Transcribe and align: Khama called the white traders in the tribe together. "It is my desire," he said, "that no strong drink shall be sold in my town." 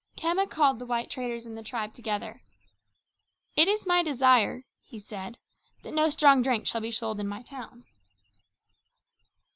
Khama 0.17 0.47
called 0.49 0.79
the 0.79 0.85
white 0.87 1.11
traders 1.11 1.45
in 1.45 1.53
the 1.53 1.61
tribe 1.61 1.93
together. 1.93 2.41
"It 3.55 3.67
is 3.67 3.85
my 3.85 4.01
desire," 4.01 4.63
he 4.81 4.97
said, 4.97 5.37
"that 5.83 5.93
no 5.93 6.09
strong 6.09 6.41
drink 6.41 6.65
shall 6.65 6.81
be 6.81 6.91
sold 6.91 7.19
in 7.19 7.27
my 7.27 7.43
town." 7.43 7.85